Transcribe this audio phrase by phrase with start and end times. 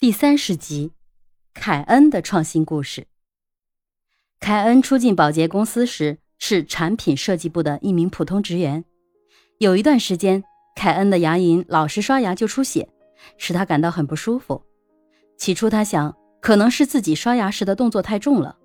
[0.00, 0.92] 第三十集，
[1.52, 3.06] 凯恩的创新故事。
[4.40, 8.82] 凯恩初进保洁公司时是产品设计部的一名普通职员。
[9.58, 10.42] 有一段时间，
[10.74, 12.88] 凯恩的牙龈老是刷牙就出血，
[13.36, 14.62] 使他感到很不舒服。
[15.36, 18.56] 起初，他想可能是自己刷牙时的动作太重了，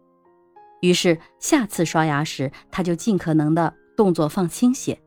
[0.80, 4.98] 于是下次刷牙时他就尽可能的动作放轻些，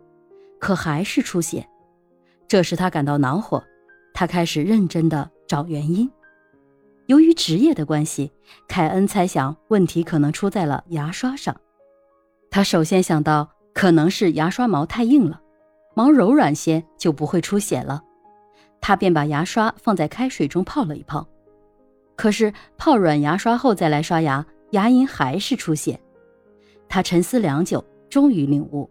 [0.60, 1.66] 可还是出血。
[2.46, 3.64] 这使他感到恼火，
[4.12, 6.06] 他开始认真的找原因。
[7.08, 8.30] 由于职业的关系，
[8.68, 11.58] 凯恩猜想问题可能出在了牙刷上。
[12.50, 15.40] 他首先想到可能是牙刷毛太硬了，
[15.94, 18.02] 毛柔软些就不会出血了。
[18.78, 21.26] 他便把牙刷放在开水中泡了一泡。
[22.14, 25.98] 可是泡软牙刷后再来刷牙，牙龈还是出血。
[26.90, 28.88] 他沉思良久，终于领悟，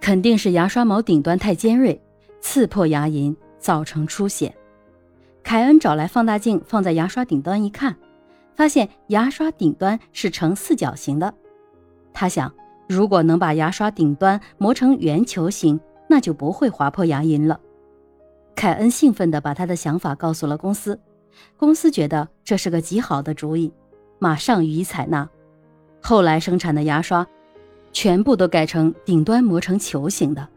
[0.00, 2.00] 肯定是牙刷毛顶端太尖锐，
[2.40, 4.54] 刺破牙龈，造成出血。
[5.46, 7.94] 凯恩找来放大镜，放在牙刷顶端一看，
[8.56, 11.32] 发现牙刷顶端是呈四角形的。
[12.12, 12.52] 他想，
[12.88, 17.60] 如果能把牙刷顶端磨成圆球形，那就不会划破牙龈了。
[18.56, 20.98] 凯恩兴奋地把他的想法告诉了公司，
[21.56, 23.72] 公司觉得这是个极好的主意，
[24.18, 25.28] 马上予以采纳。
[26.02, 27.24] 后来生产的牙刷，
[27.92, 30.48] 全部都改成顶端磨成球形的。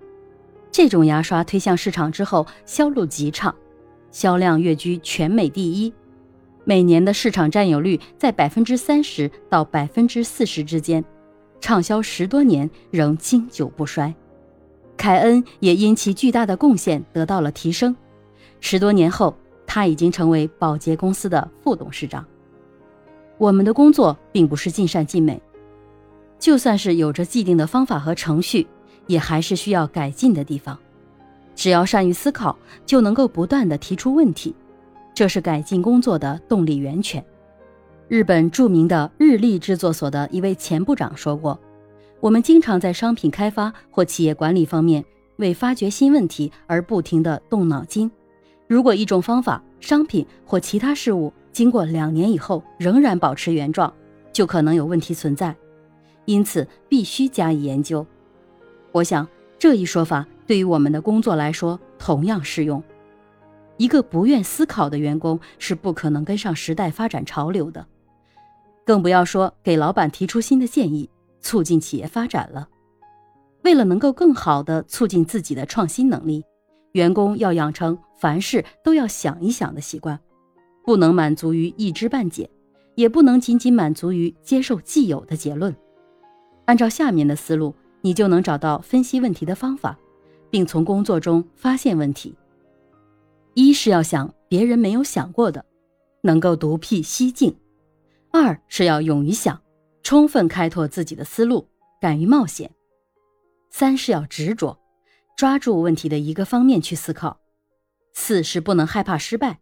[0.72, 3.54] 这种牙刷推向市场之后，销路极畅。
[4.12, 5.94] 销量跃居全美第一，
[6.66, 11.04] 每年的市场占有率在百分之三十到百分之四十之间，
[11.60, 14.14] 畅销十多年仍经久不衰。
[14.98, 17.96] 凯恩也因其巨大的贡献得到了提升，
[18.60, 22.26] 十多年后他已经成为宝洁公司的副董事长。
[23.38, 25.42] 我们的工作并不是尽善尽美，
[26.38, 28.68] 就算是有着既定的方法和程序，
[29.08, 30.78] 也还是需要改进的地方。
[31.60, 34.56] 只要善于思考，就能够不断的提出问题，
[35.14, 37.22] 这是改进工作的动力源泉。
[38.08, 41.60] 日本著名的日立制作所的一位前部长说过
[42.22, 45.04] ：“我们经常在商品开发或企业管理方面
[45.36, 48.10] 为发掘新问题而不停地动脑筋。
[48.66, 53.94] 如果一种方法、商品或其他事物经过两年以后仍然保持原状，
[54.32, 55.54] 就可能有问题存在，
[56.24, 58.08] 因此必须加以研究。”
[58.94, 59.28] 我想
[59.58, 60.26] 这一说法。
[60.50, 62.84] 对于我们的工作来说，同样适用。
[63.78, 67.86] 一个不愿思考的员工是不可能跟上时代发展潮流的，
[68.84, 71.08] 更不要说给老板提出新的建议，
[71.40, 72.68] 促进企业发展了。
[73.62, 76.44] 为了能够更好地促进自己的创新能力，
[76.94, 80.20] 员工要养成凡事都要想一想的习惯，
[80.84, 82.50] 不能满足于一知半解，
[82.96, 85.76] 也不能仅仅满足于接受既有的结论。
[86.66, 89.96] 按照下面的思路，你就能找到分析问题的方法。
[90.50, 92.36] 并从工作中发现问题。
[93.54, 95.66] 一是要想别人没有想过的，
[96.22, 97.52] 能够独辟蹊径；
[98.32, 99.62] 二是要勇于想，
[100.04, 101.68] 充分开拓自己的思路，
[102.00, 102.70] 敢于冒险；
[103.70, 104.80] 三是要执着，
[105.36, 107.38] 抓住问题的一个方面去思考；
[108.14, 109.60] 四是不能害怕失败。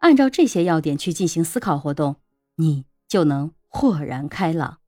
[0.00, 2.16] 按照这些要点去进行思考活动，
[2.56, 4.78] 你就能豁然开朗。